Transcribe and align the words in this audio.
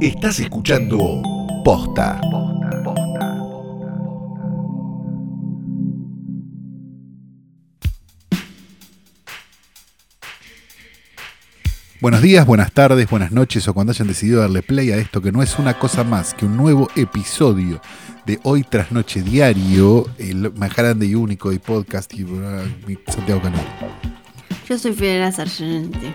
Estás 0.00 0.40
escuchando 0.40 1.20
Posta. 1.62 2.18
Buenos 12.00 12.22
días, 12.22 12.46
buenas 12.46 12.72
tardes, 12.72 13.10
buenas 13.10 13.30
noches 13.30 13.68
o 13.68 13.74
cuando 13.74 13.90
hayan 13.90 14.08
decidido 14.08 14.40
darle 14.40 14.62
play 14.62 14.90
a 14.90 14.96
esto 14.96 15.20
que 15.20 15.32
no 15.32 15.42
es 15.42 15.58
una 15.58 15.78
cosa 15.78 16.02
más 16.02 16.32
que 16.32 16.46
un 16.46 16.56
nuevo 16.56 16.88
episodio 16.96 17.82
de 18.24 18.40
Hoy 18.42 18.64
tras 18.64 18.92
Noche 18.92 19.20
Diario, 19.20 20.06
el 20.16 20.50
más 20.54 20.74
grande 20.74 21.04
y 21.04 21.14
único 21.14 21.50
de 21.50 21.58
podcast 21.58 22.14
y 22.14 22.24
uh, 22.24 22.38
mi 22.86 22.96
Santiago 23.06 23.42
Canal. 23.42 23.66
Yo 24.66 24.78
soy 24.78 24.94
Fidel 24.94 25.30
Sargente. 25.30 26.14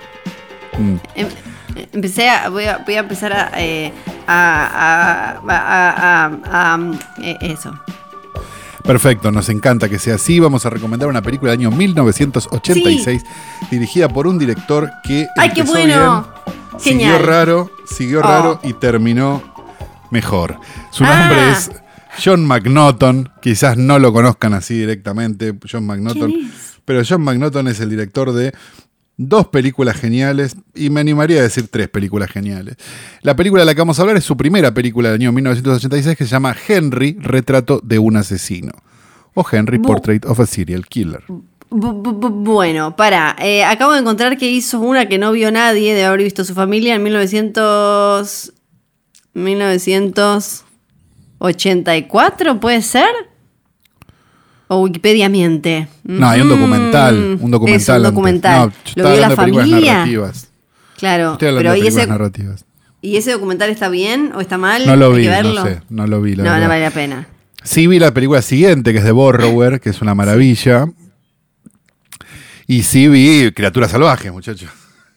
Mm. 0.79 0.95
Em- 1.13 1.54
empecé 1.93 2.29
a, 2.29 2.49
voy 2.49 2.65
a, 2.65 2.77
voy 2.85 2.95
a 2.95 2.99
empezar 2.99 3.33
a, 3.33 3.51
eh, 3.57 3.91
a, 4.27 5.39
a- 5.47 6.79
eh, 7.21 7.37
eso. 7.41 7.77
Perfecto, 8.83 9.31
nos 9.31 9.49
encanta 9.49 9.89
que 9.89 9.97
sea 9.97 10.15
así. 10.15 10.39
Vamos 10.39 10.65
a 10.65 10.69
recomendar 10.69 11.09
una 11.09 11.21
película 11.21 11.51
del 11.51 11.61
año 11.61 11.71
1986, 11.71 13.23
dirigida 13.71 14.07
por 14.09 14.27
un 14.27 14.37
director 14.37 14.91
que 15.03 15.27
¡Ay, 15.37 15.51
qué 15.53 15.63
bueno! 15.63 16.27
bien, 16.71 16.79
siguió 16.79 17.17
raro, 17.19 17.71
siguió 17.87 18.19
Oh. 18.19 18.23
raro 18.23 18.59
y 18.63 18.73
terminó 18.73 19.41
mejor. 20.11 20.59
Su 20.91 21.03
Ah. 21.03 21.19
nombre 21.19 21.51
es 21.51 21.71
John 22.23 22.45
McNaughton. 22.45 23.31
Quizás 23.41 23.75
no 23.75 23.97
lo 23.97 24.13
conozcan 24.13 24.53
así 24.53 24.75
directamente, 24.77 25.53
John 25.69 25.85
McNaughton. 25.87 26.31
Pero 26.85 27.01
John 27.07 27.23
McNaughton 27.23 27.67
es 27.67 27.79
el 27.79 27.89
director 27.89 28.31
de 28.33 28.53
dos 29.17 29.47
películas 29.47 29.95
geniales 29.97 30.55
y 30.73 30.89
me 30.89 30.99
animaría 30.99 31.39
a 31.39 31.43
decir 31.43 31.67
tres 31.69 31.87
películas 31.87 32.29
geniales. 32.29 32.75
La 33.21 33.35
película 33.35 33.61
de 33.61 33.65
la 33.67 33.73
que 33.75 33.81
vamos 33.81 33.97
a 33.97 34.01
hablar 34.01 34.17
es 34.17 34.23
su 34.25 34.35
primera 34.35 34.73
película 34.73 35.09
del 35.11 35.21
año 35.21 35.31
1986 35.31 36.17
que 36.17 36.25
se 36.25 36.31
llama 36.31 36.55
Henry, 36.67 37.17
Retrato 37.19 37.79
de 37.83 37.97
un 37.99 38.17
asesino. 38.17 38.71
O 39.33 39.45
Henry, 39.49 39.77
Bu- 39.77 39.83
Portrait 39.87 40.25
of 40.25 40.39
a 40.39 40.45
Serial 40.45 40.85
Killer. 40.87 41.23
Bu- 41.27 42.01
bu- 42.01 42.19
bu- 42.19 42.43
bueno, 42.43 42.95
para. 42.95 43.35
acabo 43.69 43.93
de 43.93 43.99
encontrar 43.99 44.37
que 44.37 44.49
hizo 44.49 44.79
una 44.79 45.07
que 45.07 45.17
no 45.17 45.31
vio 45.31 45.51
nadie 45.51 45.93
de 45.93 46.05
haber 46.05 46.21
visto 46.23 46.43
su 46.45 46.53
familia 46.53 46.95
en 46.95 47.03
1900. 47.03 48.53
1984, 51.43 52.59
¿puede 52.59 52.81
ser? 52.81 53.09
¿O 54.67 54.79
Wikipedia 54.81 55.29
miente? 55.29 55.87
No, 56.03 56.27
hay 56.27 56.41
un 56.41 56.47
Mm, 56.47 56.49
documental. 56.51 57.37
Un 57.39 57.51
documental. 57.51 58.01
Es 58.01 58.07
un 58.07 58.13
documental. 58.13 58.71
No, 58.95 59.03
¿Lo 59.03 59.11
vio 59.11 59.21
la 59.21 59.29
familia? 59.31 59.93
narrativas. 59.93 60.49
Claro, 60.97 61.37
pero 61.39 61.75
¿y 61.75 61.87
ese, 61.87 62.07
narrativas. 62.07 62.65
¿y 63.01 63.17
ese 63.17 63.31
documental 63.31 63.69
está 63.69 63.89
bien 63.89 64.31
o 64.33 64.41
está 64.41 64.57
mal? 64.57 64.85
No 64.87 64.95
lo 64.95 65.11
vi, 65.13 65.27
no 65.27 65.63
sé. 65.63 65.81
No 65.89 66.07
lo 66.07 66.21
vi, 66.21 66.35
la 66.35 66.43
no, 66.43 66.49
verdad. 66.51 66.63
no 66.63 66.69
vale 66.69 66.81
la 66.83 66.91
pena. 66.91 67.27
Sí 67.63 67.87
vi 67.87 67.99
la 67.99 68.11
película 68.13 68.41
siguiente, 68.41 68.91
que 68.93 68.99
es 68.99 69.03
de 69.05 69.11
Borrower, 69.11 69.79
que 69.81 69.89
es 69.89 70.01
una 70.01 70.15
maravilla. 70.15 70.85
Y 72.67 72.83
sí 72.83 73.07
vi 73.07 73.51
Criaturas 73.51 73.91
Salvajes, 73.91 74.31
muchachos. 74.31 74.69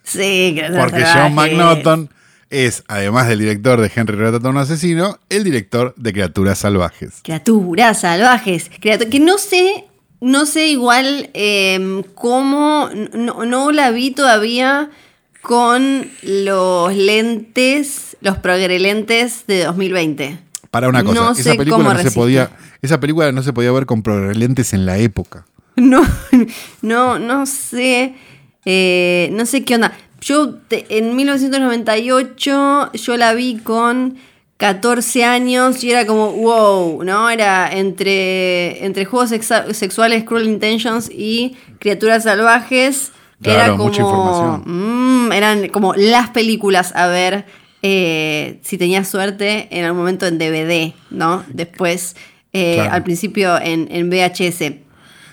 Sí, 0.02 0.54
que 0.54 0.70
Porque 0.76 1.04
John 1.04 1.34
McNaughton 1.34 2.10
es, 2.50 2.84
además 2.88 3.28
del 3.28 3.38
director 3.40 3.80
de 3.80 3.90
Henry 3.94 4.16
de 4.16 4.48
un 4.48 4.56
asesino, 4.56 5.18
el 5.28 5.44
director 5.44 5.94
de 5.96 6.12
Criaturas 6.12 6.58
Salvajes. 6.58 7.20
Criaturas 7.22 8.00
salvajes. 8.00 8.70
criatu- 8.80 9.08
que 9.08 9.20
no 9.20 9.38
sé, 9.38 9.84
no 10.20 10.46
sé 10.46 10.68
igual 10.68 11.30
eh, 11.34 12.02
cómo, 12.14 12.88
no, 13.14 13.44
no 13.44 13.70
la 13.72 13.90
vi 13.90 14.10
todavía 14.10 14.90
con 15.42 16.10
los 16.22 16.94
lentes, 16.94 18.16
los 18.20 18.38
progrelentes 18.38 19.46
de 19.46 19.64
2020. 19.64 20.38
Para 20.70 20.88
una 20.88 21.02
cosa, 21.02 21.20
No 21.20 21.32
esa 21.32 21.42
sé 21.42 21.54
película 21.54 21.76
cómo 21.84 21.94
no 21.94 22.02
se 22.02 22.10
podía, 22.10 22.50
esa 22.82 23.00
película 23.00 23.32
no 23.32 23.42
se 23.42 23.52
podía 23.52 23.72
ver 23.72 23.86
con 23.86 24.02
lentes 24.38 24.72
en 24.72 24.86
la 24.86 24.98
época. 24.98 25.46
No, 25.78 26.02
no, 26.82 27.20
no 27.20 27.46
sé. 27.46 28.14
eh, 28.64 29.28
no 29.32 29.46
sé 29.46 29.64
qué 29.64 29.76
onda. 29.76 29.92
Yo 30.20 30.54
te- 30.68 30.86
en 30.98 31.14
1998 31.16 32.90
yo 32.92 33.16
la 33.16 33.34
vi 33.34 33.56
con 33.58 34.16
14 34.56 35.24
años 35.24 35.82
y 35.84 35.90
era 35.92 36.04
como, 36.06 36.32
wow, 36.32 37.04
¿no? 37.04 37.30
Era 37.30 37.70
entre, 37.72 38.84
entre 38.84 39.04
juegos 39.04 39.30
sexuales, 39.30 40.24
Cruel 40.24 40.46
Intentions 40.48 41.10
y 41.10 41.56
Criaturas 41.78 42.24
Salvajes. 42.24 43.12
Claro, 43.40 43.60
era 43.60 43.70
como, 43.72 43.84
mucha 43.84 44.02
información. 44.02 44.62
mm, 45.28 45.32
eran 45.32 45.68
como 45.68 45.94
las 45.94 46.30
películas 46.30 46.92
a 46.96 47.06
ver 47.06 47.44
eh, 47.82 48.58
si 48.62 48.76
tenías 48.78 49.06
suerte 49.06 49.68
en 49.70 49.84
algún 49.84 50.00
momento 50.00 50.26
en 50.26 50.38
DVD, 50.38 50.92
¿no? 51.10 51.44
Después, 51.48 52.16
eh, 52.52 52.74
Claro. 52.74 52.94
al 52.94 53.04
principio 53.04 53.56
en, 53.60 53.86
en 53.92 54.10
VHS. 54.10 54.72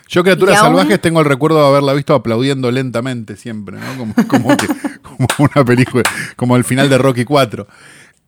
Yo 0.07 0.23
Criaturas 0.23 0.57
aún- 0.59 0.75
Salvajes 0.75 1.01
tengo 1.01 1.19
el 1.19 1.25
recuerdo 1.25 1.61
de 1.61 1.67
haberla 1.67 1.93
visto 1.93 2.13
aplaudiendo 2.13 2.69
lentamente 2.71 3.35
siempre, 3.37 3.77
¿no? 3.77 3.97
Como, 3.97 4.13
como, 4.27 4.57
que- 4.57 4.67
como 5.01 5.27
una 5.39 5.65
película, 5.65 6.03
como 6.35 6.55
el 6.57 6.63
final 6.63 6.89
de 6.89 6.97
Rocky 6.97 7.25
4. 7.25 7.67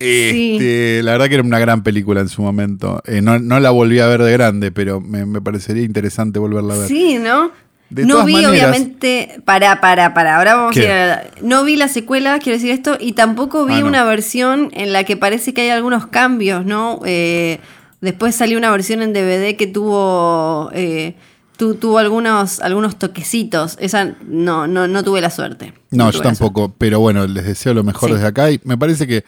Este, 0.00 1.02
La 1.02 1.12
verdad 1.12 1.28
que 1.28 1.34
era 1.34 1.42
una 1.42 1.58
gran 1.58 1.82
película 1.82 2.20
en 2.20 2.28
su 2.28 2.42
momento. 2.42 3.02
Eh, 3.06 3.20
no, 3.22 3.38
no 3.38 3.60
la 3.60 3.70
volví 3.70 3.98
a 4.00 4.06
ver 4.06 4.22
de 4.22 4.32
grande, 4.32 4.70
pero 4.70 5.00
me, 5.00 5.26
me 5.26 5.40
parecería 5.40 5.82
interesante 5.82 6.38
volverla 6.38 6.74
a 6.74 6.78
ver. 6.78 6.88
Sí, 6.88 7.18
¿no? 7.18 7.50
De 7.90 8.04
no 8.04 8.24
vi, 8.24 8.34
maneras- 8.34 8.50
obviamente. 8.52 9.40
Para, 9.44 9.80
para, 9.80 10.14
para. 10.14 10.36
Ahora 10.36 10.54
vamos 10.56 10.74
¿Qué? 10.74 10.88
a 10.90 11.22
ir 11.36 11.44
No 11.44 11.64
vi 11.64 11.76
la 11.76 11.88
secuela, 11.88 12.38
quiero 12.38 12.58
decir 12.58 12.70
esto, 12.70 12.96
y 13.00 13.12
tampoco 13.12 13.64
vi 13.66 13.74
Ah, 13.74 13.80
no. 13.80 13.86
una 13.86 14.04
versión 14.04 14.70
en 14.74 14.92
la 14.92 15.04
que 15.04 15.16
parece 15.16 15.54
que 15.54 15.62
hay 15.62 15.70
algunos 15.70 16.06
cambios, 16.06 16.64
¿no? 16.66 17.00
Eh, 17.06 17.58
después 18.00 18.34
salió 18.34 18.58
una 18.58 18.70
versión 18.70 19.00
en 19.02 19.12
DVD 19.12 19.56
que 19.56 19.66
tuvo. 19.66 20.70
eh, 20.74 21.14
tu- 21.58 21.74
tuvo 21.74 21.98
algunos, 21.98 22.60
algunos 22.60 22.98
toquecitos. 22.98 23.76
Esa 23.80 24.14
no, 24.26 24.66
no, 24.66 24.88
no 24.88 25.04
tuve 25.04 25.20
la 25.20 25.28
suerte. 25.30 25.74
No, 25.90 26.10
yo 26.10 26.20
tampoco, 26.22 26.74
pero 26.78 27.00
bueno, 27.00 27.26
les 27.26 27.44
deseo 27.44 27.74
lo 27.74 27.84
mejor 27.84 28.08
Sí. 28.08 28.14
desde 28.14 28.28
acá 28.28 28.50
y 28.50 28.60
me 28.64 28.78
parece 28.78 29.06
que 29.06 29.24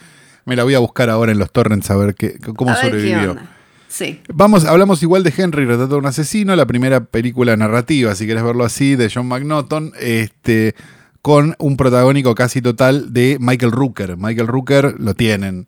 me 0.47 0.57
la 0.57 0.65
voy 0.65 0.75
a 0.75 0.79
buscar 0.79 1.11
ahora 1.11 1.33
en 1.33 1.39
los 1.39 1.53
torrents 1.53 1.91
a 1.91 1.97
ver 1.97 2.15
qué, 2.15 2.39
cómo 2.39 2.73
suerte. 2.73 2.87
A 2.87 2.91
ver 2.91 2.93
qué 2.93 3.01
sobrevivió. 3.11 3.31
onda. 3.33 3.51
Sí. 3.89 4.21
Vamos, 4.33 4.65
hablamos 4.65 5.03
igual 5.03 5.25
de 5.25 5.35
Henry, 5.37 5.65
Retrato 5.67 5.95
de 5.95 5.99
un 5.99 6.07
asesino, 6.07 6.55
la 6.55 6.65
primera 6.67 7.01
película 7.05 7.57
narrativa, 7.57 8.15
si 8.15 8.25
quieres 8.25 8.45
verlo 8.45 8.65
así, 8.65 8.95
de 8.95 9.11
John 9.13 9.27
McNaughton, 9.27 9.93
este, 9.99 10.77
con 11.23 11.57
un 11.59 11.77
protagónico 11.77 12.35
casi 12.37 12.63
total 12.63 13.13
de 13.13 13.37
Michael 13.41 13.73
Rooker. 13.73 14.17
Michael 14.17 14.47
Rooker 14.47 14.95
lo 14.99 15.15
tienen. 15.15 15.67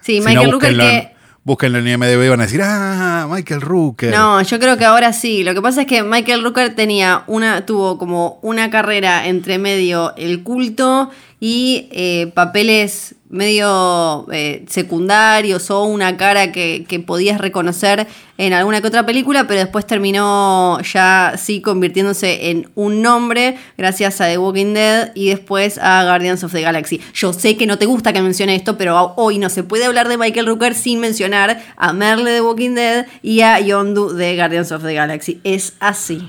Sí, 0.00 0.14
Si 0.14 0.20
no, 0.20 0.24
Michael 0.26 0.50
Rooker 0.52 0.76
que. 0.76 1.13
En, 1.44 1.46
búsquenlo 1.46 1.78
en 1.78 1.88
IMDb 1.88 2.24
y 2.24 2.28
van 2.28 2.40
a 2.40 2.44
decir, 2.44 2.60
ah, 2.62 3.28
Michael 3.30 3.60
Rooker. 3.60 4.10
No, 4.12 4.42
yo 4.42 4.58
creo 4.58 4.76
que 4.76 4.84
ahora 4.84 5.12
sí. 5.12 5.44
Lo 5.44 5.54
que 5.54 5.62
pasa 5.62 5.82
es 5.82 5.86
que 5.86 6.02
Michael 6.02 6.42
Rooker 6.42 6.74
tenía 6.74 7.24
una, 7.26 7.64
tuvo 7.66 7.98
como 7.98 8.38
una 8.42 8.70
carrera 8.70 9.26
entre 9.26 9.58
medio 9.58 10.14
el 10.16 10.42
culto 10.42 11.10
y 11.46 11.88
eh, 11.90 12.32
papeles 12.32 13.16
medio 13.28 14.26
eh, 14.32 14.64
secundarios 14.66 15.70
o 15.70 15.84
una 15.84 16.16
cara 16.16 16.52
que, 16.52 16.86
que 16.88 17.00
podías 17.00 17.38
reconocer 17.38 18.06
en 18.38 18.54
alguna 18.54 18.80
que 18.80 18.86
otra 18.86 19.04
película, 19.04 19.46
pero 19.46 19.60
después 19.60 19.86
terminó 19.86 20.80
ya 20.80 21.34
sí 21.36 21.60
convirtiéndose 21.60 22.48
en 22.48 22.70
un 22.76 23.02
nombre 23.02 23.58
gracias 23.76 24.22
a 24.22 24.28
The 24.28 24.38
Walking 24.38 24.72
Dead 24.72 25.12
y 25.14 25.28
después 25.28 25.76
a 25.76 26.04
Guardians 26.04 26.42
of 26.44 26.52
the 26.52 26.62
Galaxy. 26.62 27.02
Yo 27.12 27.34
sé 27.34 27.58
que 27.58 27.66
no 27.66 27.76
te 27.76 27.84
gusta 27.84 28.14
que 28.14 28.22
mencione 28.22 28.54
esto, 28.54 28.78
pero 28.78 29.12
hoy 29.16 29.36
no 29.36 29.50
se 29.50 29.62
puede 29.64 29.84
hablar 29.84 30.08
de 30.08 30.16
Michael 30.16 30.46
Rooker 30.46 30.74
sin 30.74 30.98
mencionar 30.98 31.62
a 31.76 31.92
Merle 31.92 32.30
de 32.30 32.40
Walking 32.40 32.74
Dead 32.74 33.06
y 33.20 33.42
a 33.42 33.60
Yondu 33.60 34.14
de 34.14 34.34
Guardians 34.34 34.72
of 34.72 34.82
the 34.82 34.94
Galaxy. 34.94 35.42
Es 35.44 35.74
así. 35.78 36.26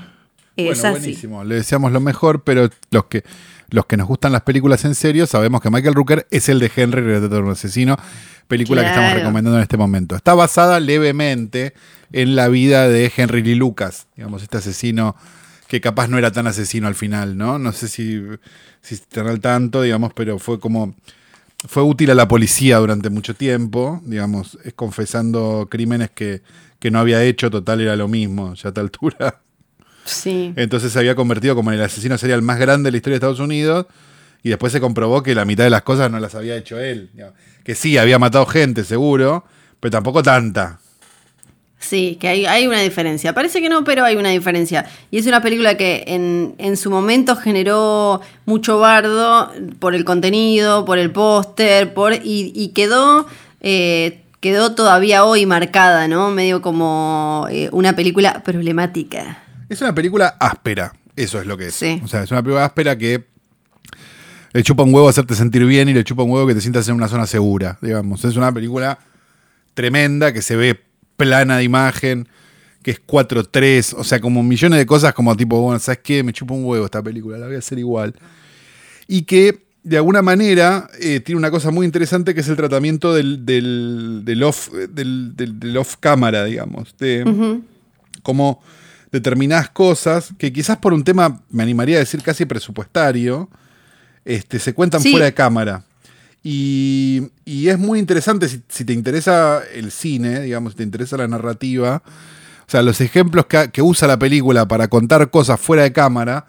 Es 0.58 0.82
Bueno, 0.82 0.96
así. 0.96 1.00
buenísimo. 1.00 1.44
Le 1.44 1.54
deseamos 1.54 1.90
lo 1.90 2.00
mejor, 2.00 2.42
pero 2.42 2.68
los 2.90 3.06
que, 3.06 3.24
los 3.70 3.86
que 3.86 3.96
nos 3.96 4.06
gustan 4.06 4.32
las 4.32 4.42
películas 4.42 4.84
en 4.84 4.94
serio 4.94 5.26
sabemos 5.26 5.60
que 5.60 5.70
Michael 5.70 5.94
Rooker 5.94 6.26
es 6.30 6.48
el 6.48 6.58
de 6.58 6.70
Henry, 6.74 7.02
Retrato 7.02 7.34
de 7.36 7.40
un 7.42 7.50
asesino, 7.50 7.96
película 8.48 8.82
que 8.82 8.88
estamos 8.88 9.12
recomendando 9.14 9.58
en 9.58 9.62
este 9.62 9.76
momento. 9.76 10.16
Está 10.16 10.34
basada 10.34 10.80
levemente 10.80 11.74
en 12.12 12.36
la 12.36 12.48
vida 12.48 12.88
de 12.88 13.10
Henry 13.14 13.42
Lee 13.42 13.54
Lucas, 13.54 14.06
digamos, 14.16 14.42
este 14.42 14.58
asesino 14.58 15.16
que 15.68 15.80
capaz 15.80 16.08
no 16.08 16.16
era 16.16 16.30
tan 16.30 16.46
asesino 16.46 16.86
al 16.86 16.94
final, 16.94 17.36
¿no? 17.36 17.58
No 17.58 17.72
sé 17.72 17.88
si, 17.88 18.22
si 18.82 18.94
están 18.94 19.26
al 19.26 19.40
tanto, 19.40 19.82
digamos, 19.82 20.12
pero 20.14 20.38
fue 20.38 20.60
como 20.60 20.94
fue 21.66 21.82
útil 21.82 22.10
a 22.10 22.14
la 22.14 22.28
policía 22.28 22.78
durante 22.78 23.10
mucho 23.10 23.34
tiempo, 23.34 24.00
digamos, 24.04 24.58
es 24.64 24.74
confesando 24.74 25.66
crímenes 25.70 26.10
que, 26.10 26.42
que 26.78 26.90
no 26.90 27.00
había 27.00 27.22
hecho, 27.24 27.50
total 27.50 27.80
era 27.80 27.96
lo 27.96 28.08
mismo, 28.08 28.54
ya 28.54 28.68
a 28.68 28.70
esta 28.70 28.80
altura. 28.80 29.40
Sí. 30.06 30.54
Entonces 30.56 30.92
se 30.92 30.98
había 30.98 31.14
convertido 31.14 31.54
como 31.54 31.70
en 31.70 31.78
el 31.78 31.84
asesino 31.84 32.16
serial 32.16 32.40
más 32.40 32.58
grande 32.58 32.88
de 32.88 32.92
la 32.92 32.96
historia 32.96 33.14
de 33.14 33.18
Estados 33.18 33.40
Unidos. 33.40 33.86
Y 34.42 34.48
después 34.48 34.72
se 34.72 34.80
comprobó 34.80 35.22
que 35.22 35.34
la 35.34 35.44
mitad 35.44 35.64
de 35.64 35.70
las 35.70 35.82
cosas 35.82 36.10
no 36.10 36.20
las 36.20 36.34
había 36.34 36.56
hecho 36.56 36.78
él. 36.78 37.10
Que 37.64 37.74
sí, 37.74 37.98
había 37.98 38.18
matado 38.18 38.46
gente, 38.46 38.84
seguro, 38.84 39.44
pero 39.80 39.90
tampoco 39.90 40.22
tanta. 40.22 40.78
Sí, 41.78 42.16
que 42.20 42.28
hay, 42.28 42.46
hay 42.46 42.66
una 42.66 42.80
diferencia. 42.80 43.32
Parece 43.34 43.60
que 43.60 43.68
no, 43.68 43.84
pero 43.84 44.04
hay 44.04 44.16
una 44.16 44.30
diferencia. 44.30 44.86
Y 45.10 45.18
es 45.18 45.26
una 45.26 45.42
película 45.42 45.76
que 45.76 46.04
en, 46.06 46.54
en 46.58 46.76
su 46.76 46.90
momento 46.90 47.36
generó 47.36 48.20
mucho 48.44 48.78
bardo 48.78 49.52
por 49.78 49.94
el 49.94 50.04
contenido, 50.04 50.84
por 50.84 50.98
el 50.98 51.10
póster, 51.10 51.92
por 51.92 52.14
y, 52.14 52.52
y 52.54 52.68
quedó, 52.68 53.26
eh, 53.60 54.22
quedó 54.40 54.74
todavía 54.74 55.24
hoy 55.24 55.44
marcada, 55.46 56.08
¿no? 56.08 56.30
Medio 56.30 56.62
como 56.62 57.46
eh, 57.50 57.68
una 57.72 57.94
película 57.94 58.42
problemática. 58.42 59.42
Es 59.68 59.80
una 59.80 59.94
película 59.94 60.36
áspera, 60.40 60.92
eso 61.16 61.40
es 61.40 61.46
lo 61.46 61.56
que 61.56 61.66
es. 61.68 61.74
Sí. 61.74 62.00
O 62.04 62.08
sea, 62.08 62.22
es 62.22 62.30
una 62.30 62.42
película 62.42 62.64
áspera 62.64 62.96
que 62.96 63.24
le 64.52 64.62
chupa 64.62 64.82
un 64.84 64.94
huevo 64.94 65.08
hacerte 65.08 65.34
sentir 65.34 65.64
bien 65.66 65.88
y 65.88 65.94
le 65.94 66.04
chupa 66.04 66.22
un 66.22 66.30
huevo 66.30 66.46
que 66.46 66.54
te 66.54 66.60
sientas 66.60 66.88
en 66.88 66.94
una 66.94 67.08
zona 67.08 67.26
segura, 67.26 67.78
digamos. 67.82 68.24
Es 68.24 68.36
una 68.36 68.52
película 68.52 68.98
tremenda 69.74 70.32
que 70.32 70.40
se 70.42 70.56
ve 70.56 70.80
plana 71.16 71.58
de 71.58 71.64
imagen, 71.64 72.28
que 72.82 72.92
es 72.92 73.00
4-3, 73.04 73.94
o 73.98 74.04
sea, 74.04 74.20
como 74.20 74.42
millones 74.42 74.78
de 74.78 74.86
cosas 74.86 75.12
como 75.12 75.36
tipo, 75.36 75.60
bueno, 75.60 75.78
¿sabes 75.78 76.00
qué? 76.02 76.22
Me 76.22 76.32
chupa 76.32 76.54
un 76.54 76.64
huevo 76.64 76.84
esta 76.84 77.02
película, 77.02 77.36
la 77.36 77.46
voy 77.46 77.56
a 77.56 77.58
hacer 77.58 77.78
igual. 77.78 78.14
Y 79.08 79.22
que 79.22 79.66
de 79.82 79.96
alguna 79.98 80.22
manera 80.22 80.88
eh, 81.00 81.20
tiene 81.20 81.38
una 81.38 81.50
cosa 81.50 81.70
muy 81.70 81.84
interesante 81.86 82.34
que 82.34 82.40
es 82.40 82.48
el 82.48 82.56
tratamiento 82.56 83.12
del, 83.14 83.44
del, 83.44 84.22
del 84.24 84.42
off, 84.42 84.70
del, 84.72 85.34
del- 85.36 85.58
del 85.60 85.76
off 85.76 85.96
cámara, 86.00 86.44
digamos. 86.44 86.96
De, 86.98 87.24
como 88.22 88.62
determinadas 89.12 89.70
cosas 89.70 90.30
que 90.38 90.52
quizás 90.52 90.78
por 90.78 90.92
un 90.92 91.04
tema, 91.04 91.40
me 91.50 91.62
animaría 91.62 91.96
a 91.96 92.00
decir 92.00 92.22
casi 92.22 92.44
presupuestario, 92.44 93.48
este, 94.24 94.58
se 94.58 94.74
cuentan 94.74 95.00
Sí. 95.00 95.10
fuera 95.10 95.26
de 95.26 95.34
cámara. 95.34 95.84
Y, 96.42 97.22
y 97.44 97.68
es 97.68 97.78
muy 97.78 97.98
interesante 97.98 98.48
si, 98.48 98.62
si 98.68 98.84
te 98.84 98.92
interesa 98.92 99.62
el 99.74 99.90
cine, 99.90 100.40
digamos, 100.40 100.72
si 100.72 100.76
te 100.78 100.82
interesa 100.84 101.16
la 101.16 101.26
narrativa. 101.28 102.02
O 102.06 102.70
sea, 102.70 102.82
los 102.82 103.00
ejemplos 103.00 103.46
que, 103.46 103.70
que 103.72 103.82
usa 103.82 104.06
la 104.08 104.18
película 104.18 104.66
para 104.68 104.88
contar 104.88 105.30
cosas 105.30 105.60
fuera 105.60 105.82
de 105.82 105.92
cámara 105.92 106.46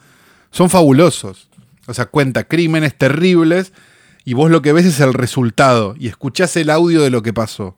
son 0.51 0.69
fabulosos. 0.69 1.48
O 1.88 1.94
sea, 1.94 2.06
cuenta 2.06 2.44
crímenes 2.44 2.95
terribles 2.98 3.71
y 4.25 4.33
vos 4.33 4.51
lo 4.51 4.62
que 4.62 4.74
ves 4.74 4.86
es 4.86 5.00
el 5.00 5.13
resultado 5.13 5.95
y 5.98 6.07
escuchás 6.09 6.56
el 6.57 6.69
audio 6.69 7.01
de 7.01 7.09
lo 7.09 7.21
que 7.24 7.33
pasó. 7.33 7.77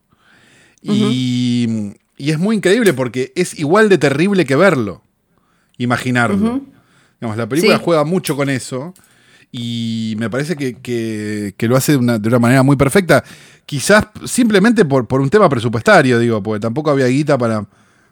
y, 0.82 1.94
y 2.20 2.30
es 2.30 2.38
muy 2.38 2.56
increíble 2.58 2.94
porque 2.94 3.32
es 3.36 3.58
igual 3.58 3.90
de 3.90 3.98
terrible 3.98 4.46
que 4.46 4.56
verlo, 4.56 5.02
imaginarlo. 5.78 6.62
Digamos, 7.20 7.38
la 7.38 7.48
película 7.50 7.78
Sí. 7.78 7.82
juega 7.84 8.04
mucho 8.04 8.36
con 8.36 8.50
eso 8.50 8.94
y 9.52 10.16
me 10.18 10.30
parece 10.30 10.56
que, 10.56 10.76
que- 10.78 11.54
que 11.58 11.68
lo 11.68 11.76
hace 11.76 11.94
de 11.94 11.98
una, 11.98 12.20
de 12.20 12.28
una 12.30 12.40
manera 12.40 12.64
muy 12.64 12.76
perfecta. 12.76 13.24
Quizás 13.66 14.06
simplemente 14.26 14.86
por, 14.86 15.08
por 15.08 15.22
un 15.22 15.30
tema 15.30 15.50
presupuestario, 15.50 16.20
digo, 16.20 16.42
porque 16.42 16.60
tampoco 16.62 16.92
había 16.92 17.08
guita 17.08 17.38
para, 17.38 17.66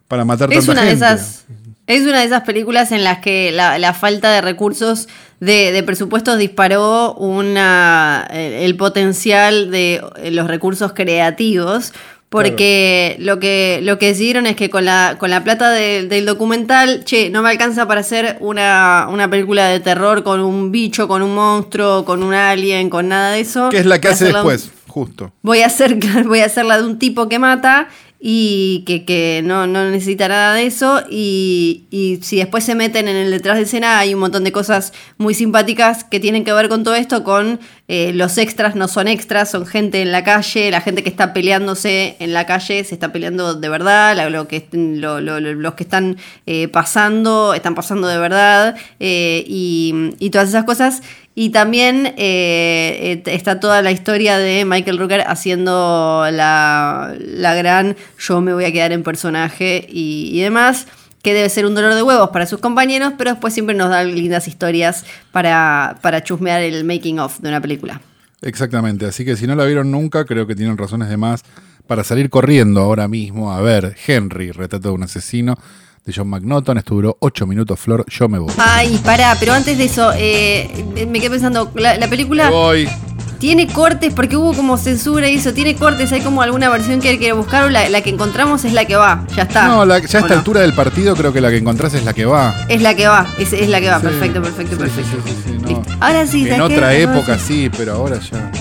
para 0.07 0.25
matar 0.25 0.51
Es 0.51 0.65
tanta 0.65 0.71
una 0.73 0.81
de 0.81 0.89
gente. 0.89 1.05
esas. 1.05 1.45
Es 1.87 2.01
una 2.01 2.19
de 2.19 2.25
esas 2.25 2.43
películas 2.43 2.91
en 2.91 3.05
las 3.05 3.19
que 3.19 3.51
la, 3.53 3.79
la 3.79 3.93
falta 3.93 4.29
de 4.33 4.41
recursos 4.41 5.07
de, 5.39 5.71
de 5.71 5.83
presupuestos 5.83 6.37
disparó 6.37 7.13
una, 7.13 8.27
el, 8.29 8.53
el 8.53 8.75
potencial 8.75 9.71
de 9.71 10.01
los 10.31 10.47
recursos 10.47 10.91
creativos. 10.91 11.93
Porque 12.29 13.15
lo, 13.19 13.39
que, 13.39 13.79
lo 13.83 13.97
que 13.97 14.07
decidieron 14.07 14.47
es 14.47 14.55
que 14.57 14.69
con 14.69 14.83
la, 14.85 15.15
con 15.17 15.29
la 15.29 15.43
plata 15.45 15.71
de- 15.71 16.07
del 16.07 16.25
documental, 16.25 17.03
che, 17.05 17.29
no 17.29 17.41
me 17.41 17.49
alcanza 17.49 17.87
para 17.87 18.01
hacer 18.01 18.35
una, 18.41 19.07
una 19.09 19.29
película 19.29 19.67
de 19.69 19.79
terror 19.79 20.23
con 20.23 20.41
un 20.41 20.71
bicho, 20.71 21.07
con 21.07 21.21
un 21.21 21.33
monstruo, 21.33 22.03
con 22.03 22.23
un 22.23 22.33
alien, 22.33 22.89
con 22.89 23.07
nada 23.07 23.31
de 23.31 23.39
eso. 23.39 23.69
Que 23.69 23.77
es 23.77 23.85
la 23.85 24.01
que 24.01 24.09
hace 24.09 24.25
un- 24.27 24.33
después, 24.33 24.71
justo. 24.87 25.31
voy 25.41 25.61
a 25.61 25.67
hacer 25.67 25.97
voy 26.25 26.39
a 26.41 26.45
hacerla 26.45 26.77
de 26.77 26.83
un 26.85 26.99
tipo 26.99 27.29
que 27.29 27.39
mata 27.39 27.87
y 28.19 28.83
que, 28.87 29.05
que 29.05 29.41
no, 29.45 29.67
no 29.67 29.89
necesita 29.91 30.27
nada 30.27 30.55
de 30.55 30.65
eso 30.65 31.03
y, 31.09 31.85
y 31.91 32.17
si 32.23 32.37
después 32.37 32.63
se 32.63 32.73
meten 32.73 33.07
en 33.07 33.15
el 33.15 33.29
detrás 33.29 33.57
de 33.57 33.63
escena 33.63 33.99
hay 33.99 34.15
un 34.15 34.19
montón 34.19 34.43
de 34.43 34.51
cosas 34.51 34.91
muy 35.19 35.35
simpáticas 35.35 36.03
que 36.03 36.19
tienen 36.19 36.43
que 36.43 36.51
ver 36.51 36.67
con 36.67 36.83
todo 36.83 36.95
esto 36.95 37.23
con 37.23 37.59
eh, 37.89 38.11
los 38.13 38.37
extras 38.37 38.75
no 38.75 38.87
son 38.87 39.07
extras 39.07 39.49
son 39.51 39.65
gente 39.65 40.01
en 40.01 40.11
la 40.11 40.23
calle 40.23 40.69
la 40.71 40.81
gente 40.81 41.03
que 41.03 41.09
está 41.09 41.31
peleándose 41.33 42.17
en 42.19 42.33
la 42.33 42.45
calle 42.45 42.83
se 42.83 42.93
está 42.93 43.13
peleando 43.13 43.53
de 43.53 43.69
verdad 43.69 44.29
lo 44.29 44.47
que 44.47 44.67
lo- 44.73 45.21
lo- 45.21 45.39
lo- 45.39 45.53
los 45.53 45.73
que 45.75 45.83
están 45.83 46.17
eh, 46.45 46.67
pasando 46.67 47.53
están 47.53 47.75
pasando 47.75 48.07
de 48.07 48.17
verdad 48.17 48.75
eh, 48.99 49.43
y, 49.47 50.29
todas 50.31 50.49
esas 50.49 50.65
cosas. 50.65 51.01
Y 51.39 51.51
también 51.51 52.13
está 52.17 53.59
toda 53.59 53.81
la 53.83 53.91
historia 53.91 54.37
de 54.39 54.65
Michael 54.65 54.97
Rooker 54.97 55.21
haciendo 55.27 56.25
la, 56.31 57.13
la 57.19 57.53
gran 57.55 57.95
yo 58.19 58.41
me 58.41 58.53
voy 58.53 58.65
a 58.65 58.71
quedar 58.71 58.91
en 58.91 59.03
personaje 59.03 59.85
y 59.89 60.39
demás, 60.41 60.87
que 61.21 61.33
debe 61.33 61.49
ser 61.49 61.65
un 61.65 61.75
dolor 61.75 61.95
de 61.95 62.03
huevos 62.03 62.29
para 62.29 62.45
sus 62.45 62.59
compañeros, 62.59 63.13
pero 63.17 63.31
después 63.31 63.53
siempre 63.53 63.75
nos 63.75 63.89
da 63.89 64.03
lindas 64.03 64.47
historias 64.47 65.05
para, 65.31 65.97
para 66.01 66.23
chusmear 66.23 66.61
el 66.61 66.83
making 66.83 67.19
of 67.19 67.39
de 67.39 67.49
una 67.49 67.61
película. 67.61 68.01
Exactamente, 68.41 69.05
así 69.05 69.25
que 69.25 69.35
si 69.35 69.47
no 69.47 69.55
la 69.55 69.65
vieron 69.65 69.91
nunca, 69.91 70.25
creo 70.25 70.45
que 70.45 70.55
tienen 70.55 70.77
razones 70.77 71.09
de 71.09 71.17
más 71.17 71.43
para 71.87 72.03
salir 72.03 72.29
corriendo 72.29 72.81
ahora 72.81 73.07
mismo 73.07 73.51
a 73.51 73.61
ver 73.61 73.95
Henry, 74.05 74.51
retrato 74.51 74.89
de 74.89 74.93
un 74.93 75.03
asesino, 75.03 75.57
de 76.05 76.13
John 76.15 76.27
McNaughton. 76.29 76.77
Esto 76.77 76.95
duró 76.95 77.17
8 77.19 77.47
minutos, 77.47 77.79
Flor, 77.79 78.05
yo 78.09 78.29
me 78.29 78.39
voy. 78.39 78.53
Ay, 78.57 78.99
pará, 79.03 79.35
pero 79.39 79.53
antes 79.53 79.77
de 79.77 79.85
eso, 79.85 80.11
eh, 80.15 80.69
me 81.07 81.19
quedé 81.19 81.31
pensando, 81.31 81.71
la, 81.75 81.97
la 81.97 82.09
película... 82.09 82.45
Me 82.45 82.55
voy. 82.55 82.89
Tiene 83.39 83.67
cortes, 83.67 84.13
porque 84.13 84.35
hubo 84.35 84.53
como 84.53 84.77
censura 84.77 85.29
y 85.29 85.35
eso, 85.35 85.53
tiene 85.53 85.75
cortes, 85.75 86.11
hay 86.11 86.21
como 86.21 86.41
alguna 86.41 86.69
versión 86.69 86.99
que 86.99 87.09
hay 87.09 87.19
que 87.19 87.33
buscar 87.33 87.65
o 87.65 87.69
la, 87.69 87.87
la 87.89 88.01
que 88.01 88.09
encontramos 88.09 88.65
es 88.65 88.73
la 88.73 88.85
que 88.85 88.95
va, 88.95 89.25
ya 89.35 89.43
está. 89.43 89.67
No, 89.67 89.85
la- 89.85 89.99
ya 89.99 90.17
a 90.19 90.21
¿O 90.21 90.23
esta 90.25 90.33
no? 90.33 90.39
altura 90.39 90.61
del 90.61 90.73
partido 90.73 91.15
creo 91.15 91.31
que 91.31 91.39
la 91.41 91.49
que 91.51 91.57
encontrás 91.57 91.93
es 91.93 92.03
la 92.03 92.13
que 92.13 92.25
va. 92.25 92.55
Es 92.67 92.81
la 92.81 92.95
que 92.95 93.07
va, 93.07 93.27
es, 93.37 93.53
es 93.53 93.69
la 93.69 93.79
que 93.79 93.89
va, 93.89 93.99
Sí, 93.99 94.05
perfecto, 94.07 94.41
perfecto, 94.41 94.71
sí, 94.75 94.77
perfecto. 94.81 95.17
sí, 95.23 95.31
sí, 95.31 95.41
sí, 95.45 95.57
no. 95.61 95.67
Listo. 95.67 95.93
Ahora 95.99 96.25
sí, 96.25 96.49
En 96.49 96.61
otra 96.61 96.93
época 96.95 97.37
sí. 97.37 97.43
sí, 97.65 97.69
pero 97.77 97.93
ahora 97.93 98.17
ya. 98.19 98.51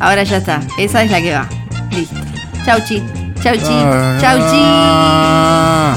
Ahora 0.00 0.22
ya 0.24 0.36
está, 0.36 0.60
esa 0.78 1.02
es 1.02 1.10
la 1.10 1.20
que 1.22 1.32
va. 1.32 1.48
Listo. 1.90 2.16
Chau, 2.66 2.78
chi. 2.86 3.02
Chau, 3.42 3.54
chi. 3.56 3.62
Ah, 3.70 4.18
Chau, 4.20 4.36
chi. 4.38 4.60
ah. 4.62 5.96